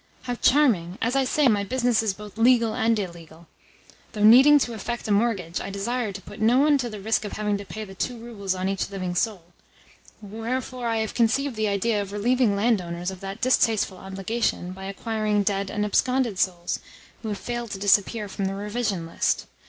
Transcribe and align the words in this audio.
"How 0.23 0.33
charming! 0.33 0.97
As 0.99 1.15
I 1.15 1.25
say, 1.25 1.47
my 1.47 1.63
business 1.63 2.01
is 2.01 2.15
both 2.15 2.35
legal 2.39 2.73
and 2.73 2.97
illegal. 2.97 3.45
Though 4.13 4.23
needing 4.23 4.57
to 4.57 4.73
effect 4.73 5.07
a 5.07 5.11
mortgage, 5.11 5.61
I 5.61 5.69
desire 5.69 6.11
to 6.11 6.21
put 6.23 6.41
no 6.41 6.57
one 6.57 6.79
to 6.79 6.89
the 6.89 6.99
risk 6.99 7.23
of 7.23 7.33
having 7.33 7.55
to 7.59 7.65
pay 7.65 7.83
the 7.83 7.93
two 7.93 8.17
roubles 8.17 8.55
on 8.55 8.67
each 8.67 8.89
living 8.89 9.13
soul; 9.13 9.43
wherefore 10.19 10.87
I 10.87 10.97
have 10.97 11.13
conceived 11.13 11.55
the 11.55 11.67
idea 11.67 12.01
of 12.01 12.11
relieving 12.13 12.55
landowners 12.55 13.11
of 13.11 13.19
that 13.19 13.41
distasteful 13.41 13.99
obligation 13.99 14.71
by 14.71 14.85
acquiring 14.85 15.43
dead 15.43 15.69
and 15.69 15.85
absconded 15.85 16.39
souls 16.39 16.79
who 17.21 17.29
have 17.29 17.37
failed 17.37 17.69
to 17.69 17.77
disappear 17.77 18.27
from 18.27 18.45
the 18.45 18.55
revision 18.55 19.05
list. 19.05 19.45